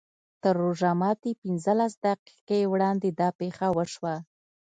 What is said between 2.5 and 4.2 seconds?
وړاندې دا پېښه وشوه.